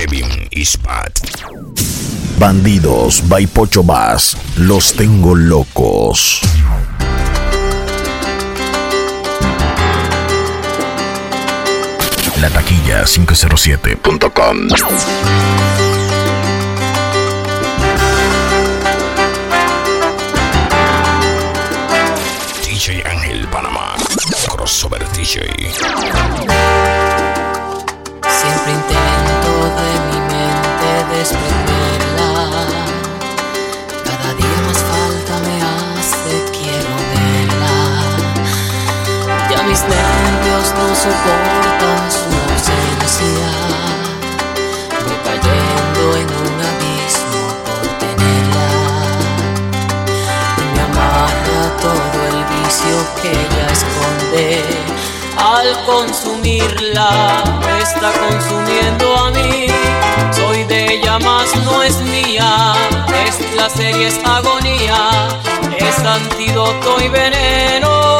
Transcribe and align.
Kevin 0.00 0.48
Ispat. 0.56 1.12
Bandidos 2.38 3.20
by 3.28 3.46
Pocho 3.46 3.82
Bass. 3.82 4.34
Los 4.56 4.94
tengo 4.94 5.34
locos. 5.34 6.40
La 12.40 12.48
taquilla 12.48 13.04
507.com. 13.04 14.68
DJ 22.64 23.02
Ángel 23.04 23.46
Panamá. 23.48 23.96
Crossover 24.48 25.06
DJ. 25.12 25.40
Que 53.22 53.30
ella 53.30 53.66
esconde. 53.72 54.62
Al 55.36 55.84
consumirla, 55.84 57.42
me 57.60 57.82
está 57.82 58.12
consumiendo 58.12 59.16
a 59.16 59.30
mí. 59.30 59.66
Soy 60.32 60.64
de 60.64 60.94
ella, 60.94 61.18
más 61.18 61.54
no 61.64 61.82
es 61.82 61.96
mía. 62.02 62.74
Es 63.26 63.36
placer 63.52 63.96
y 63.96 64.04
es 64.04 64.20
agonía. 64.24 65.28
Es 65.78 65.98
antídoto 65.98 67.00
y 67.02 67.08
veneno. 67.08 68.19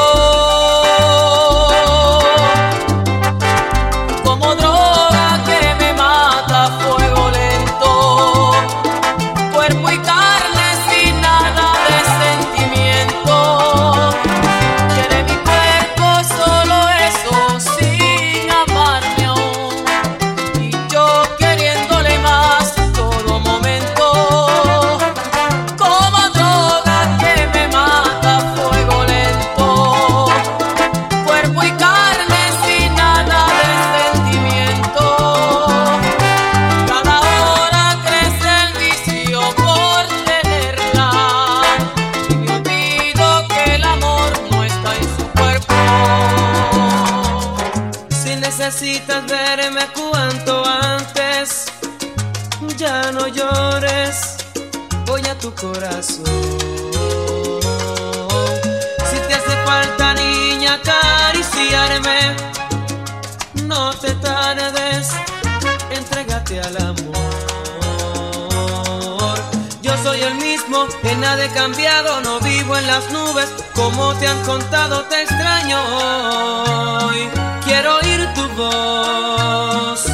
Que 71.03 71.15
nada 71.17 71.45
he 71.45 71.49
cambiado, 71.51 72.21
no 72.21 72.41
vivo 72.41 72.77
en 72.77 72.87
las 72.87 73.11
nubes, 73.11 73.49
como 73.75 74.15
te 74.15 74.29
han 74.29 74.41
contado, 74.45 75.03
te 75.05 75.23
extraño 75.23 75.79
hoy. 75.83 77.29
Quiero 77.65 77.97
oír 77.97 78.29
tu 78.35 78.49
voz, 78.51 80.05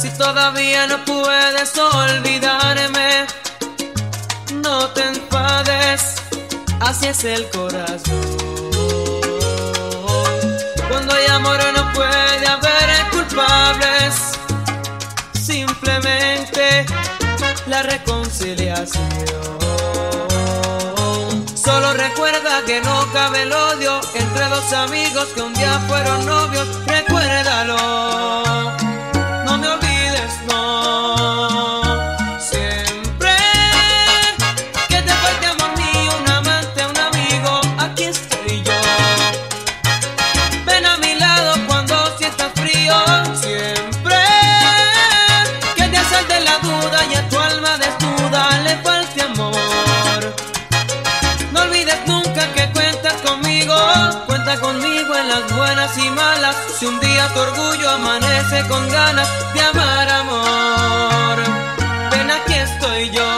si 0.00 0.10
todavía 0.10 0.86
no 0.86 1.04
puedes 1.04 1.76
olvidarme, 1.78 3.26
no 4.62 4.88
te 4.90 5.02
enfades, 5.02 6.16
así 6.80 7.06
es 7.06 7.24
el 7.24 7.48
corazón. 7.50 8.44
Cuando 10.88 11.14
hay 11.14 11.26
amor 11.26 11.58
no 11.74 11.92
puede 11.92 12.46
haber 12.46 13.10
culpables, 13.10 14.14
simplemente 15.32 16.86
la 17.66 17.82
reconciliación. 17.82 19.04
Solo 21.54 21.94
recuerda 21.94 22.62
que 22.66 22.80
no 22.82 23.12
cabe 23.12 23.42
el 23.42 23.52
odio 23.52 24.00
entre 24.14 24.48
dos 24.48 24.72
amigos 24.72 25.28
que 25.34 25.42
un 25.42 25.54
día 25.54 25.80
fueron 25.88 26.26
novios. 26.26 26.68
Recuérdalo, 26.86 28.13
tu 57.34 57.40
orgullo 57.40 57.90
amanece 57.90 58.62
con 58.68 58.88
ganas 58.88 59.28
de 59.52 59.60
amar 59.60 60.08
amor. 60.08 61.36
Ven 62.10 62.30
aquí 62.30 62.54
estoy 62.54 63.10
yo. 63.10 63.28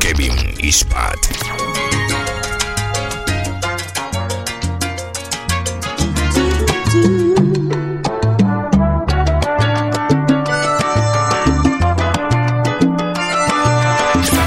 Kevin 0.00 0.54
Ispat. 0.58 1.18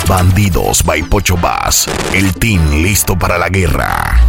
Bandidos 0.07 0.83
by 0.83 1.03
Pocho 1.03 1.37
Bass. 1.37 1.87
El 2.13 2.33
team 2.33 2.81
listo 2.81 3.17
para 3.17 3.37
la 3.37 3.49
guerra. 3.49 4.26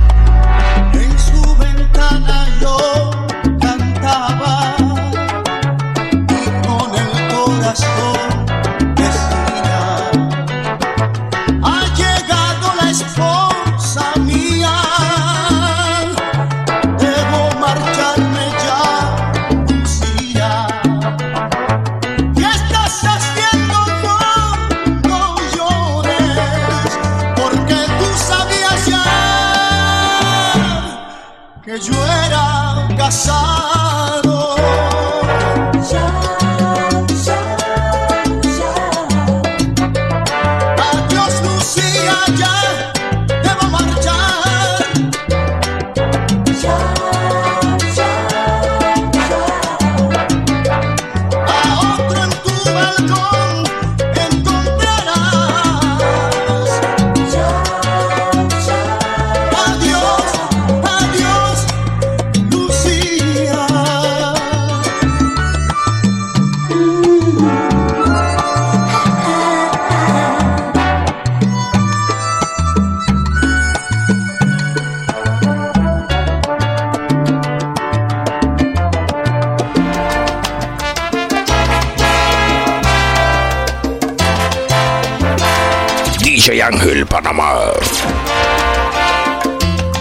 DJ 86.48 86.62
Ángel 86.62 87.04
Panamá. 87.04 87.72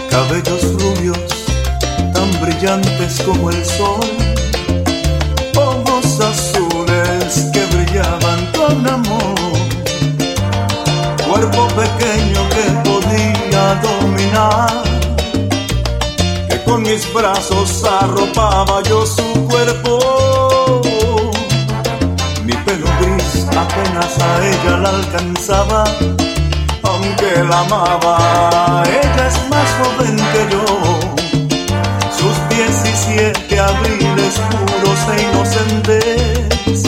cabellos 0.08 0.62
rubios 0.80 1.18
tan 2.14 2.30
brillantes 2.40 3.20
como 3.20 3.50
el 3.50 3.62
sol, 3.66 4.00
ojos 5.54 6.18
azules 6.18 7.50
que 7.52 7.66
brillaban 7.66 8.50
con 8.56 8.88
amor, 8.88 9.34
cuerpo 11.28 11.68
pequeño 11.76 12.48
que 12.48 12.88
podía 12.88 13.74
dominar, 13.82 14.82
que 16.48 16.64
con 16.64 16.80
mis 16.80 17.12
brazos 17.12 17.84
arropaba 17.84 18.82
yo 18.84 19.04
su 19.04 19.46
cuerpo. 19.48 20.80
Mi 22.42 22.54
pelo 22.54 22.86
gris 23.00 23.46
apenas 23.54 24.18
a 24.18 24.46
ella 24.46 24.76
la 24.78 24.88
alcanzaba 24.88 25.84
aunque 26.98 27.44
la 27.44 27.60
amaba, 27.60 28.82
ella 28.86 29.28
es 29.28 29.48
más 29.48 29.68
joven 29.78 30.16
que 30.16 30.42
yo. 30.52 30.64
Sus 32.18 32.36
17 32.48 33.60
abriles 33.60 34.34
puros 34.50 35.00
e 35.14 35.22
inocentes 35.22 36.82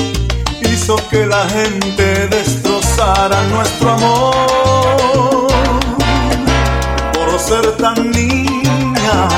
hizo 0.60 0.96
que 1.08 1.26
la 1.26 1.48
gente 1.48 2.26
destrozara 2.28 3.42
nuestro 3.54 3.92
amor. 3.92 5.46
Por 7.12 7.38
ser 7.38 7.76
tan 7.76 8.10
niña, 8.10 9.28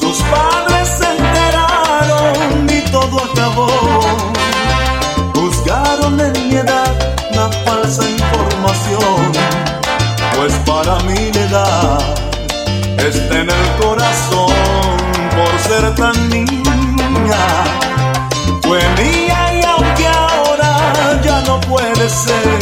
sus 0.00 0.18
padres 0.34 0.88
se 0.98 1.06
enteraron 1.16 2.70
y 2.70 2.80
todo 2.92 3.24
acabó. 3.32 3.68
Juzgaron 5.34 6.20
en 6.20 6.32
mi 6.48 6.56
edad 6.56 6.94
la 7.34 7.50
falsa 7.64 8.04
pues 10.36 10.52
para 10.66 10.98
mí 11.00 11.30
la 11.32 11.40
edad 11.40 11.98
está 12.98 13.40
en 13.40 13.50
el 13.50 13.66
corazón 13.80 14.96
por 15.36 15.52
ser 15.66 15.94
tan 15.94 16.28
niña. 16.28 17.42
Fue 18.62 18.80
mía 18.98 19.40
y 19.54 19.64
aunque 19.64 20.06
ahora 20.06 21.20
ya 21.22 21.40
no 21.42 21.60
puede 21.60 22.08
ser, 22.08 22.58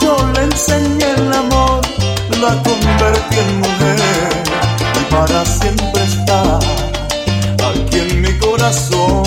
yo 0.00 0.16
le 0.34 0.44
enseñé 0.44 1.10
el 1.16 1.32
amor, 1.32 1.80
la 2.40 2.52
convertí 2.62 3.38
en 3.38 3.58
mujer 3.60 3.98
y 5.00 5.14
para 5.14 5.44
siempre 5.44 6.02
está 6.04 6.58
aquí 7.70 7.98
en 7.98 8.22
mi 8.22 8.38
corazón 8.38 9.24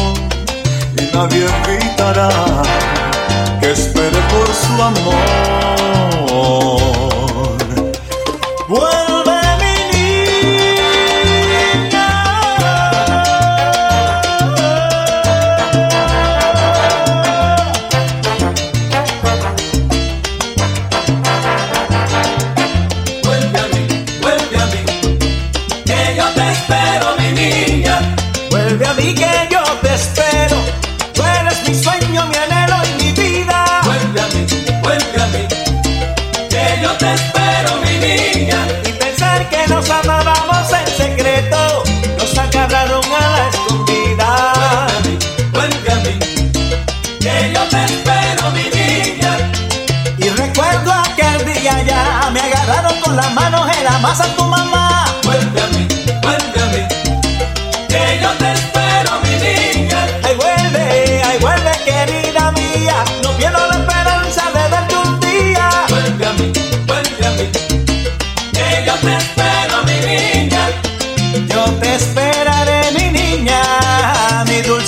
y 0.97 1.15
nadie 1.15 1.45
evitará 1.67 2.29
que 3.61 3.71
espere 3.71 4.19
por 4.29 4.47
su 4.53 4.81
amor. 4.81 5.41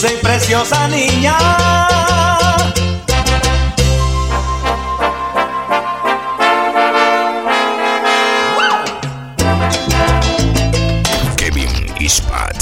Dulce 0.03 0.15
y 0.15 0.17
preciosa 0.21 0.87
niña. 0.87 1.37
Kevin 11.37 11.69
Ispat. 11.99 12.55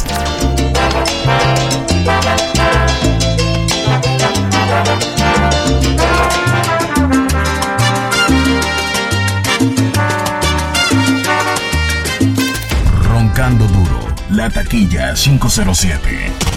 Roncando 13.03 13.65
duro. 13.67 14.00
La 14.29 14.50
taquilla 14.50 15.13
507. 15.13 16.50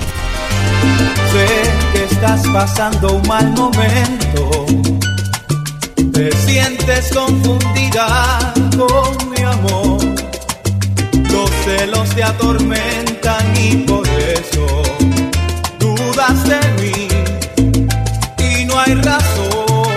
Sé 1.35 1.47
que 1.93 2.05
estás 2.05 2.47
pasando 2.53 3.15
un 3.15 3.27
mal 3.27 3.51
momento. 3.55 4.67
Te 6.13 6.31
sientes 6.47 7.11
confundida 7.13 8.55
con 8.79 9.31
mi 9.31 9.43
amor. 9.43 9.99
Los 11.33 11.51
celos 11.65 12.09
te 12.11 12.23
atormentan 12.23 13.45
y 13.57 13.79
por 13.79 14.07
eso 14.09 14.65
dudas 15.81 16.39
de 16.45 16.61
mí. 16.81 17.09
Y 18.39 18.65
no 18.67 18.79
hay 18.79 18.95
razón. 18.95 19.89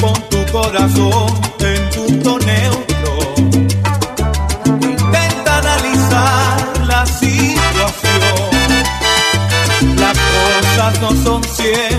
Pon 0.00 0.22
tu 0.28 0.52
corazón 0.52 1.32
en 1.60 1.88
punto 1.94 2.38
neutro. 2.40 2.69
Cosas 11.20 11.24
no 11.24 11.89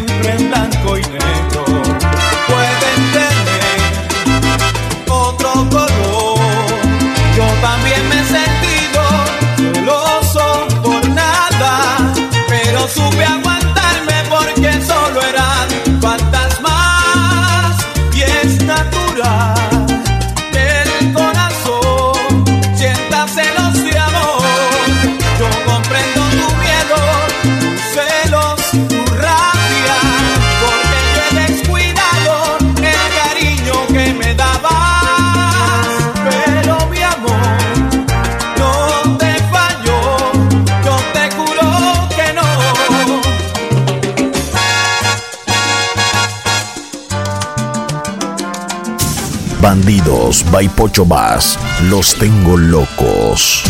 Bandidos 49.62 50.44
by 50.52 50.68
Pocho 50.70 51.06
Bass. 51.06 51.58
Los 51.84 52.16
tengo 52.16 52.58
locos. 52.58 53.64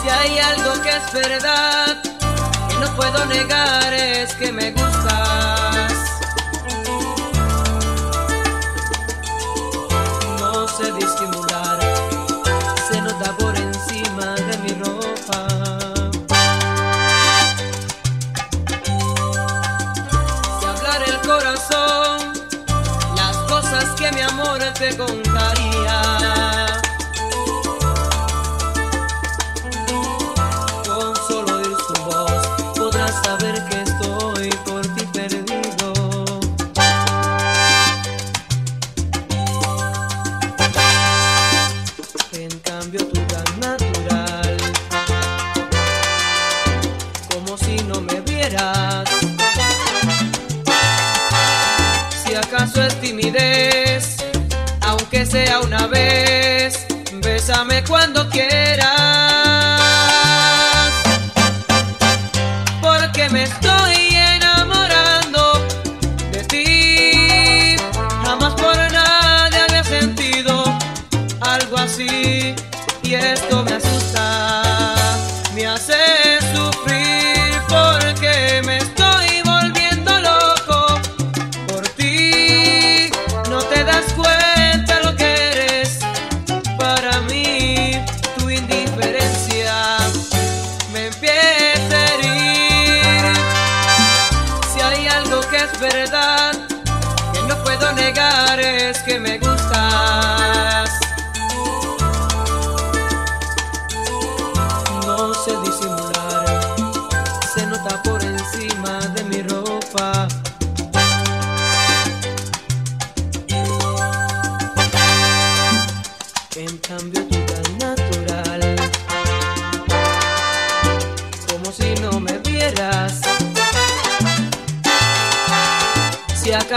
Si 0.00 0.08
hay 0.08 0.38
algo 0.38 0.80
que 0.80 0.90
es 0.90 1.12
verdad, 1.12 2.00
que 2.68 2.76
no 2.78 2.94
puedo 2.94 3.26
negar, 3.26 3.92
es 3.92 4.32
que 4.34 4.52
me 4.52 4.71
se 24.82 24.96
contaría. 24.96 26.66
Con 30.84 31.14
solo 31.28 31.56
oír 31.58 31.76
su 31.86 32.04
voz 32.04 32.42
podrás 32.76 33.14
saber 33.22 33.64
que 33.68 33.82
estoy 33.82 34.50
por 34.66 34.82
ti 34.94 35.04
perdido. 35.12 35.92
En 42.32 42.50
cambio 42.60 43.06
tu 43.06 43.20
tan 43.32 43.60
natural, 43.60 44.56
como 47.30 47.56
si 47.56 47.76
no 47.84 48.00
me 48.00 48.20
vieras. 48.22 49.21
Sea 55.26 55.60
una 55.60 55.86
vez, 55.86 56.86
bésame 57.22 57.84
cuando 57.84 58.28
quieras. 58.28 58.61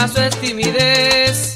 Acaso 0.06 0.22
es 0.22 0.40
timidez, 0.40 1.56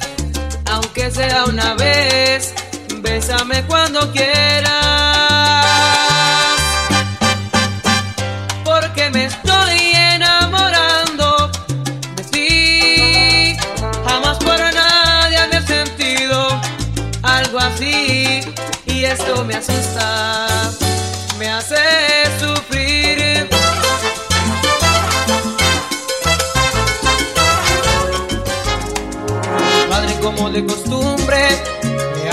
aunque 0.66 1.12
sea 1.12 1.46
una 1.46 1.76
vez, 1.76 2.52
bésame 3.00 3.62
cuando 3.68 4.12
quieras. 4.12 4.29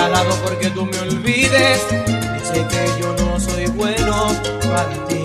Me 0.09 0.15
alabo 0.15 0.35
porque 0.45 0.71
tú 0.71 0.87
me 0.87 0.99
olvides. 0.99 1.81
Dice 2.35 2.67
que 2.69 3.01
yo 3.01 3.15
no 3.19 3.41
soy 3.41 3.67
bueno 3.67 4.29
para 4.63 5.07
ti. 5.09 5.23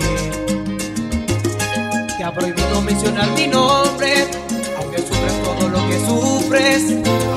Te 2.16 2.24
ha 2.24 2.32
prohibido 2.32 2.80
mencionar 2.82 3.30
mi 3.32 3.46
nombre, 3.46 4.28
aunque 4.78 4.98
sufres 4.98 5.42
todo 5.42 5.68
lo 5.68 5.88
que 5.88 5.98
sufres. 6.06 6.82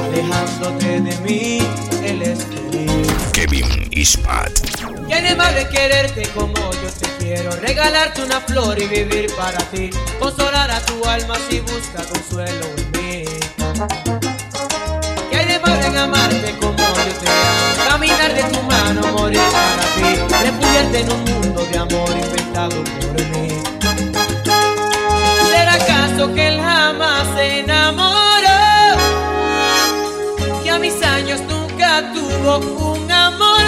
Alejándote 0.06 1.02
de 1.02 1.18
mí, 1.20 1.60
él 2.04 2.22
es 2.22 2.44
feliz. 2.46 3.08
Kevin 3.34 3.88
Ispat. 3.92 4.52
¿Qué 5.08 5.14
hay 5.14 5.24
de 5.24 5.70
quererte 5.70 6.24
como 6.34 6.56
yo 6.56 6.90
te 7.00 7.10
quiero? 7.20 7.52
Regalarte 7.58 8.24
una 8.24 8.40
flor 8.42 8.82
y 8.82 8.88
vivir 8.88 9.28
para 9.36 9.60
ti. 9.70 9.90
Consolar 10.20 10.72
a 10.72 10.82
tu 10.82 11.06
alma 11.06 11.36
si 11.50 11.60
busca 11.60 12.04
consuelo 12.04 12.66
en 12.78 12.92
mí. 12.92 13.26
¿Qué 15.30 15.38
hay 15.38 15.46
de 15.46 16.00
amarte 16.00 16.56
como 16.60 16.85
Caminar 17.90 18.34
de 18.34 18.44
tu 18.44 18.62
mano, 18.64 19.02
morir 19.18 19.40
para 19.52 19.84
ti. 19.96 20.10
Refugiarte 20.44 21.00
en 21.00 21.12
un 21.12 21.24
mundo 21.24 21.66
de 21.72 21.78
amor 21.78 22.10
inventado 22.12 22.84
por 22.84 23.16
mí. 23.32 23.48
¿Será 25.50 25.74
acaso 25.74 26.34
que 26.34 26.48
él 26.48 26.60
jamás 26.62 27.28
se 27.36 27.60
enamoró? 27.60 28.62
Que 30.64 30.72
a 30.72 30.80
mis 30.80 31.02
años 31.04 31.42
nunca 31.42 32.12
tuvo 32.14 32.58
un 32.94 33.12
amor. 33.12 33.64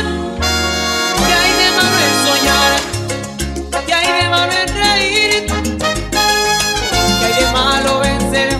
¿Qué 1.25 1.33
hay 1.33 1.53
de 1.61 1.69
malo 1.77 1.97
en 2.07 2.15
soñar? 2.27 2.71
¿Qué 3.85 3.93
hay 3.93 4.21
de 4.21 4.29
malo 4.29 4.53
en 4.53 4.69
reír? 4.75 5.45
¿Qué 7.19 7.25
hay 7.25 7.33
de 7.43 7.51
malo 7.51 8.03
en 8.03 8.19
ser 8.31 8.57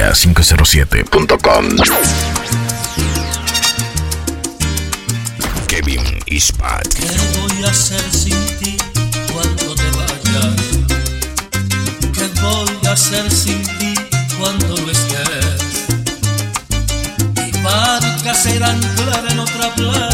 Música507.com 0.00 1.76
Kevin 5.68 6.00
Ispat 6.26 6.88
¿Qué 6.88 7.04
voy 7.38 7.64
a 7.64 7.68
hacer 7.68 8.00
sin 8.10 8.46
ti 8.58 8.78
cuando 9.30 9.74
te 9.74 9.90
vayas? 9.90 10.56
¿Qué 12.14 12.40
voy 12.40 12.88
a 12.88 12.92
hacer 12.92 13.30
sin 13.30 13.62
ti 13.78 13.94
cuando 14.38 14.74
no 14.78 14.90
estés? 14.90 15.86
Mi 17.36 17.50
barca 17.62 18.34
será 18.34 18.70
anclar 18.70 19.26
en 19.30 19.38
otra 19.38 19.74
playa 19.74 20.09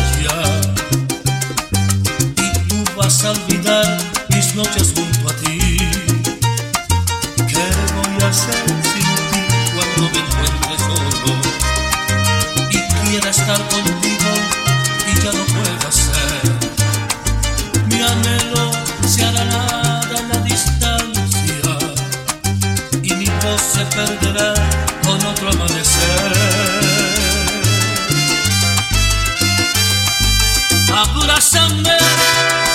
Abrázame, 31.36 31.98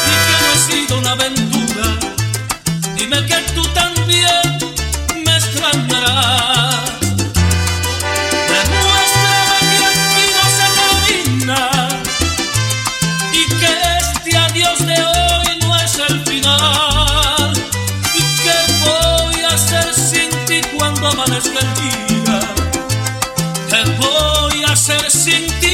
y 0.06 0.14
que 0.24 0.34
no 0.40 0.48
he 0.54 0.58
sido 0.60 1.00
una 1.00 1.12
aventura. 1.14 1.86
Dime 2.96 3.26
que 3.26 3.38
tú 3.56 3.64
también 3.74 4.60
me 5.26 5.36
extrañarás. 5.36 6.76
Demuéstrame 8.54 9.58
que 9.72 9.78
aquí 9.92 10.26
no 10.38 10.46
se 10.58 10.68
termina 10.80 11.62
y 13.34 13.44
que 13.60 13.72
este 14.00 14.38
adiós 14.38 14.78
de 14.86 14.98
hoy 15.06 15.60
no 15.62 15.76
es 15.78 15.94
el 16.08 16.24
final. 16.24 17.54
¿Y 18.14 18.22
que 18.44 18.58
voy 18.86 19.42
a 19.42 19.56
hacer 19.56 19.92
sin 19.96 20.30
ti 20.46 20.62
cuando 20.78 21.08
amanezca 21.08 21.60
el 21.62 21.74
día? 21.82 22.40
¿Qué 23.72 23.82
voy 23.98 24.64
a 24.66 24.74
hacer 24.74 25.10
sin 25.10 25.48
ti? 25.62 25.71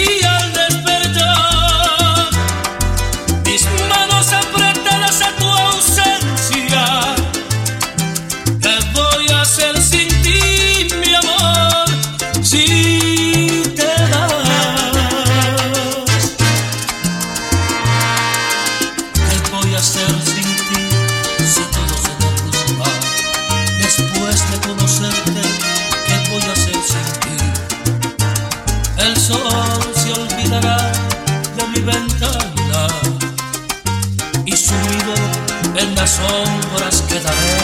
el 29.07 29.15
sol 29.15 29.93
se 29.95 30.11
olvidará 30.11 30.91
de 31.55 31.67
mi 31.67 31.79
ventana 31.79 32.87
y 34.45 34.51
sumido 34.51 35.13
en 35.75 35.95
las 35.95 36.09
sombras 36.19 37.03
quedaré. 37.07 37.57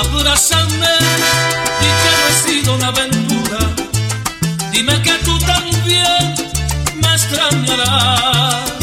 Abrázame 0.00 0.94
y 1.86 1.90
que 2.00 2.10
no 2.18 2.24
he 2.28 2.34
sido 2.46 2.74
una 2.76 2.88
aventura, 2.88 3.58
dime 4.72 5.02
que 5.02 5.14
tú 5.24 5.38
también 5.40 6.34
me 7.02 7.14
extrañarás. 7.14 8.73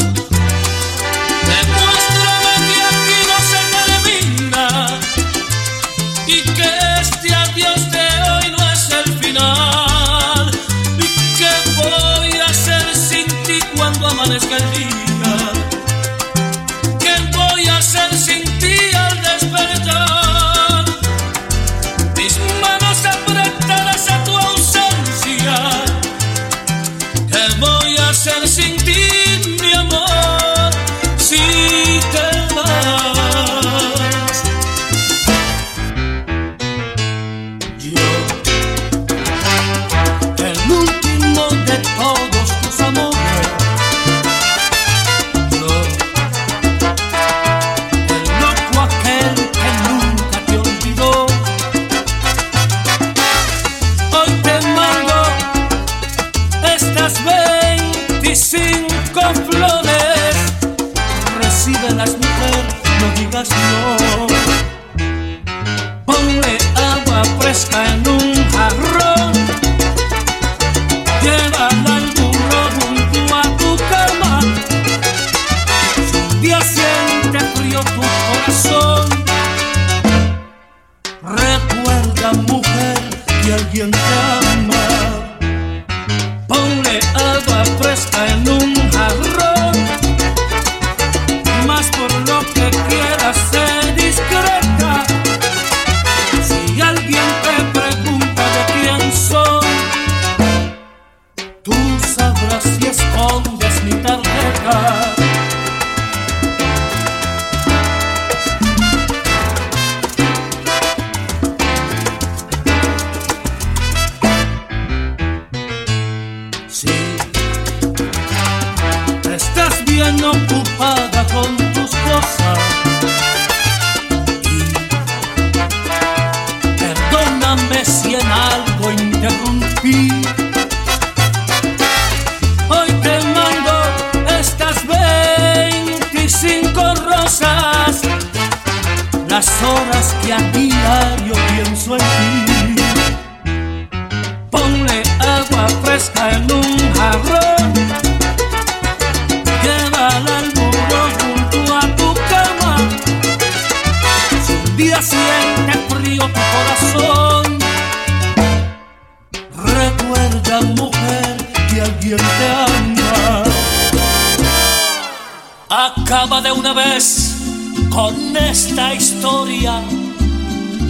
amanezca 14.22 14.56
el 14.56 14.70
día. 14.70 14.81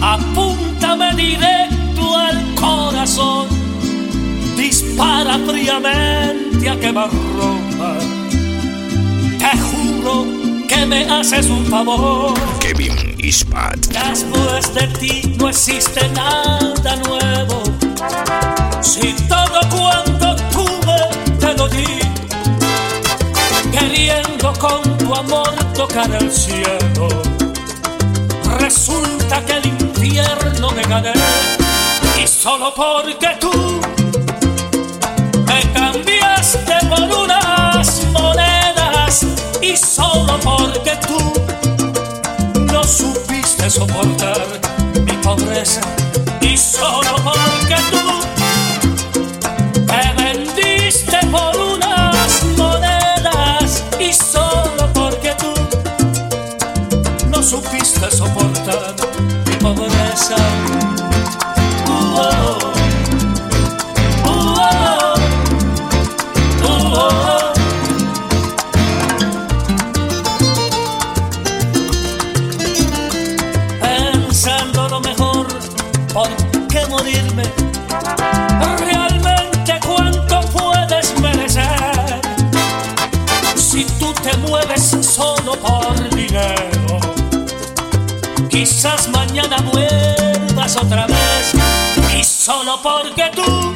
apúntame 0.01 1.13
directo 1.15 2.17
al 2.17 2.55
corazón, 2.55 3.47
dispara 4.57 5.37
fríamente 5.47 6.69
a 6.69 6.79
quemarropa. 6.79 7.97
Te 9.37 9.57
juro 9.59 10.25
que 10.67 10.85
me 10.85 11.05
haces 11.05 11.47
un 11.47 11.65
favor. 11.65 12.33
Kevin 12.59 13.15
Ispat. 13.19 13.77
Después 13.87 14.73
de 14.73 14.87
ti 14.99 15.35
no 15.37 15.49
existe 15.49 16.09
nada 16.09 16.95
nuevo. 17.07 17.63
Si 18.81 19.13
todo 19.27 19.59
cuanto 19.69 20.35
tuve 20.51 21.37
te 21.39 21.53
lo 21.53 21.67
di, 21.67 21.99
queriendo 23.71 24.53
con 24.53 24.97
tu 24.97 25.13
amor 25.13 25.53
tocar 25.75 26.09
el 26.15 26.31
cielo 26.31 27.42
resulta 28.63 29.43
que 29.45 29.57
el 29.57 29.65
infierno 29.65 30.71
me 30.71 30.83
gané 30.83 31.11
y 32.17 32.25
solo 32.25 32.73
porque 32.73 33.27
tú 33.37 33.51
me 35.45 35.59
cambiaste 35.73 36.75
por 36.87 37.01
unas 37.23 38.03
monedas 38.13 39.25
y 39.61 39.75
solo 39.75 40.39
porque 40.39 40.97
tú 41.05 42.61
no 42.71 42.83
supiste 42.85 43.69
soportar 43.69 44.41
mi 45.07 45.11
pobreza 45.17 45.81
y 46.39 46.55
solo 46.55 47.15
porque 47.21 47.77
tú 47.91 48.05
me 49.87 50.23
vendiste 50.23 51.17
por 51.29 51.53
unas 51.57 52.43
monedas 52.57 53.83
y 53.99 54.13
solo 54.13 54.89
porque 54.93 55.35
tú 55.37 55.53
no 57.29 57.43
supiste 57.43 58.09
soportar 58.09 58.52
Quizás 88.83 89.07
mañana 89.07 89.55
vuelvas 89.71 90.75
otra 90.75 91.07
vez. 91.07 91.53
Y 92.19 92.21
solo 92.21 92.81
porque 92.83 93.31
tú 93.33 93.73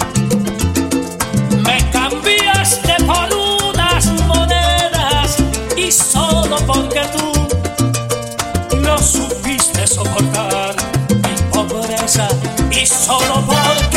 me 1.63 1.89
cambiaste 1.91 2.93
por 3.06 3.34
unas 3.34 4.06
monedas. 4.24 5.38
Y 5.78 5.93
solo 5.93 6.58
porque 6.67 7.04
tú 7.15 8.76
no 8.80 8.98
supiste 8.98 9.88
soportar 9.88 10.76
mi 11.10 11.36
pobreza. 11.54 12.28
Y 12.70 12.86
solo 12.86 13.46
porque 13.48 13.97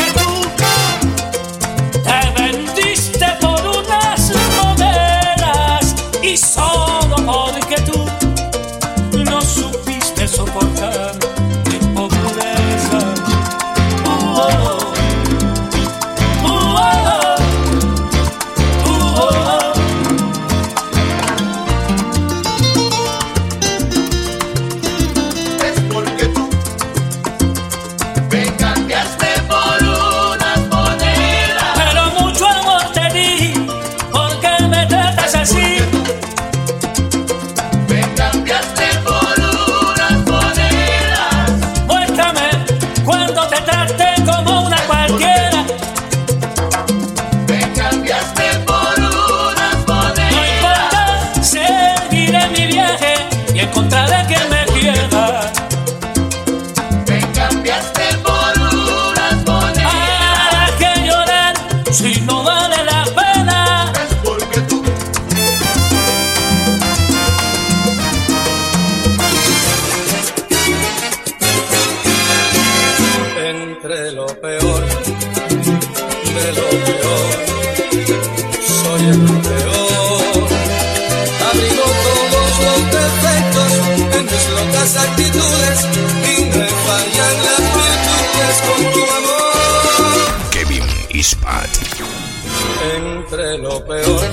lo 93.71 93.85
peor 93.85 94.31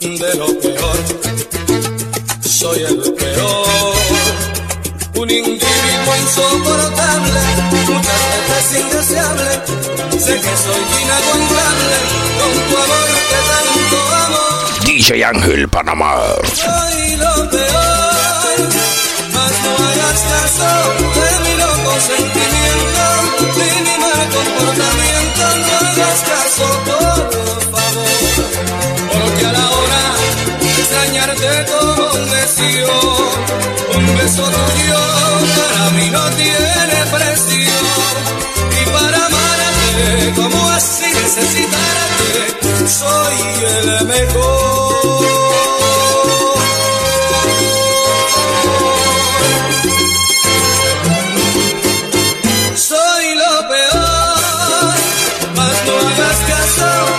de 0.00 0.34
lo 0.34 0.46
peor. 0.60 0.98
Soy 2.40 2.82
el 2.82 2.98
peor. 3.14 3.94
Un 5.14 5.30
individuo 5.30 6.12
insoportable, 6.22 7.40
muchas 7.88 8.22
veces 8.48 8.80
indeseable. 8.80 9.50
Sé 10.24 10.34
que 10.44 10.54
soy 10.64 10.82
inaguantable 11.02 11.96
con 12.38 12.52
tu 12.68 12.76
amor 12.84 13.08
que 13.30 13.40
tanto 13.50 13.98
amo. 14.24 14.44
DJ 14.84 15.24
Ángel 15.24 15.68
Panamá. 15.68 16.14
Soy 16.52 17.16
lo 17.16 17.50
peor, 17.50 18.58
mas 19.32 19.52
no 19.64 19.72
hagas 19.88 20.20
caso 20.32 20.70
de 21.16 21.28
mi 21.44 21.54
loco 21.62 21.92
sentimiento, 22.12 23.04
de 23.58 23.68
mi 23.86 23.94
mal 24.04 24.22
comportamiento. 24.36 25.42
No 25.68 25.88
hagas 25.88 26.20
caso, 26.30 26.66
por 26.86 27.33
extrañarte 31.34 31.66
como 31.66 32.14
un 33.96 34.16
beso 34.16 34.42
tuyo 34.42 34.98
para 35.56 35.90
mí 35.90 36.10
no 36.10 36.30
tiene 36.30 37.06
precio. 37.12 37.72
Y 38.80 38.90
para 38.90 39.26
amarte 39.26 40.32
como 40.34 40.70
así 40.70 41.06
necesitarte, 41.06 42.88
soy 42.88 43.36
el 43.64 44.06
mejor. 44.06 44.94
Soy 52.76 53.34
lo 53.34 53.68
peor, 53.68 54.94
mas 55.56 55.84
no 55.86 56.08
hagas 56.08 56.38
caso 56.48 57.13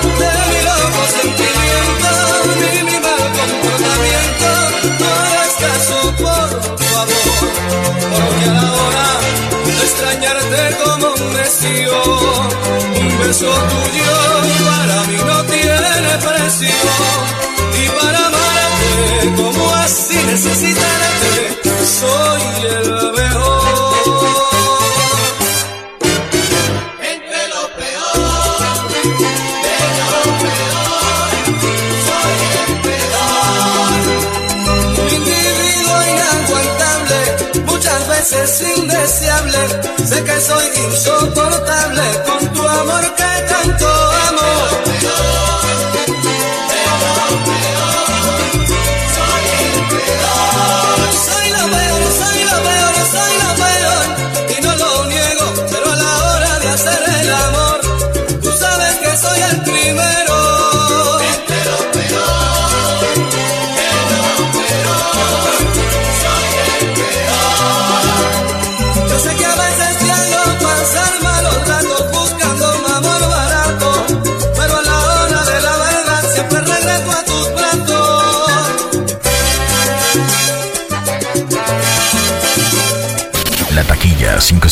un 11.68 13.20
beso 13.20 13.48
tuyo 13.48 14.36
para 14.66 15.04
mí 15.08 15.18
no 15.26 15.44
tiene 15.46 16.18
precio. 16.20 16.70
Y 17.84 17.90
para 17.90 18.26
amarte 18.28 19.34
como 19.36 19.74
así 19.76 20.18
necesitarte, 20.26 21.55
veces 38.40 38.78
indeseable. 38.78 39.58
Sé 40.06 40.24
que 40.24 40.42
soy 40.42 40.66
insoportable 40.86 42.04
con 42.26 42.54
tu 42.54 42.68
amor 42.68 43.16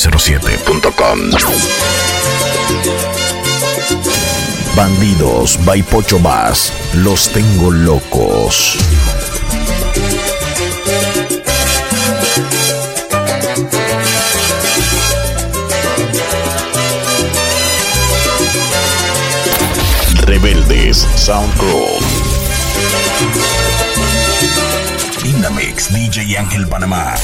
507.com. 0.03 1.31
Bandidos 4.75 5.57
by 5.63 5.81
Pocho 5.83 6.19
Más. 6.19 6.73
Los 6.95 7.29
tengo 7.29 7.71
locos. 7.71 8.77
Rebeldes 20.25 21.07
Sound 21.15 21.53
Crew. 21.55 21.87
Inamix 25.23 25.93
DJ 25.93 26.37
Ángel 26.37 26.67
Panamá. 26.67 27.15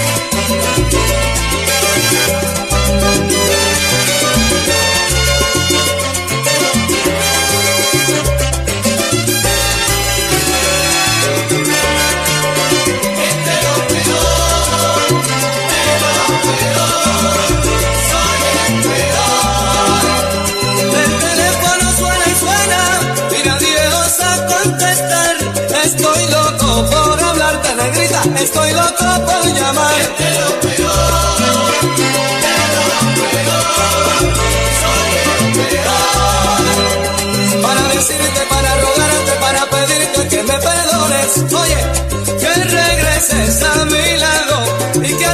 Yeah. 0.00 0.39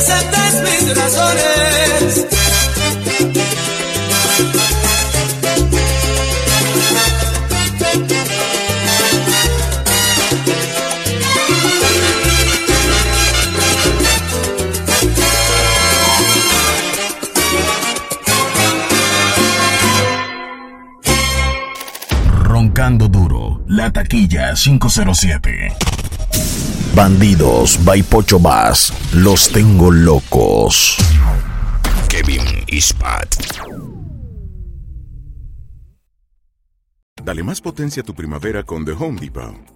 Aceptes 0.09 0.63
mis 0.63 0.97
razones. 0.97 2.27
Roncando 22.45 23.09
duro. 23.09 23.61
La 23.67 23.91
taquilla 23.91 24.55
507. 24.55 25.86
Bandidos 26.97 27.79
by 27.85 28.03
Pocho 28.03 28.39
Más. 28.39 28.91
Los 29.13 29.51
tengo 29.51 29.91
locos. 29.91 30.97
Kevin 32.09 32.41
Ispat. 32.69 33.37
Dale 37.23 37.43
más 37.43 37.61
potencia 37.61 38.01
a 38.01 38.07
tu 38.07 38.15
primavera 38.15 38.63
con 38.63 38.87
The 38.87 38.93
Home 38.93 39.21
Depot. 39.21 39.76